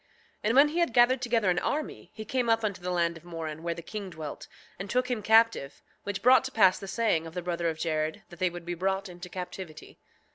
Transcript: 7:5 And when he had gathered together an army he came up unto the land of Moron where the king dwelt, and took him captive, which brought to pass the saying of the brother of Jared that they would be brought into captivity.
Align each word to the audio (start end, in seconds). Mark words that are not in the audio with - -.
7:5 0.01 0.07
And 0.45 0.55
when 0.55 0.67
he 0.69 0.79
had 0.79 0.93
gathered 0.93 1.21
together 1.21 1.51
an 1.51 1.59
army 1.59 2.09
he 2.15 2.25
came 2.25 2.49
up 2.49 2.63
unto 2.63 2.81
the 2.81 2.89
land 2.89 3.17
of 3.17 3.23
Moron 3.23 3.61
where 3.61 3.75
the 3.75 3.83
king 3.83 4.09
dwelt, 4.09 4.47
and 4.79 4.89
took 4.89 5.11
him 5.11 5.21
captive, 5.21 5.83
which 6.05 6.23
brought 6.23 6.43
to 6.45 6.51
pass 6.51 6.79
the 6.79 6.87
saying 6.87 7.27
of 7.27 7.35
the 7.35 7.43
brother 7.43 7.69
of 7.69 7.77
Jared 7.77 8.23
that 8.29 8.39
they 8.39 8.49
would 8.49 8.65
be 8.65 8.73
brought 8.73 9.07
into 9.09 9.29
captivity. 9.29 9.99